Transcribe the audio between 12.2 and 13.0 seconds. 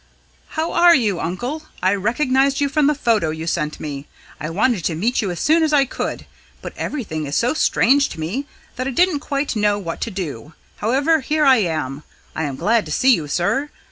I am glad to